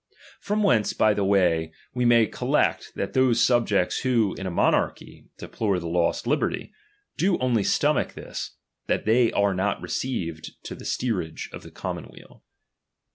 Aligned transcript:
I 0.11 0.15
From 0.39 0.63
whence, 0.63 0.93
by 0.93 1.13
the 1.13 1.23
way, 1.23 1.73
we 1.93 2.05
may 2.05 2.25
collect, 2.25 2.91
that 2.95 3.09
I 3.09 3.11
those 3.11 3.39
subjects 3.43 3.99
who 3.99 4.33
in 4.33 4.47
a 4.47 4.49
monarchy 4.49 5.27
deplore 5.37 5.77
their 5.79 5.89
I 5.89 5.91
lost 5.91 6.25
liberty, 6.25 6.73
do 7.17 7.37
only 7.37 7.63
stomach 7.63 8.13
this, 8.13 8.57
that 8.87 9.05
they 9.05 9.31
are 9.33 9.51
I 9.51 9.57
not 9.57 9.79
received 9.79 10.55
to 10.63 10.73
the 10.73 10.85
steerage 10.85 11.51
of 11.53 11.61
the 11.61 11.69
commonweal. 11.69 12.41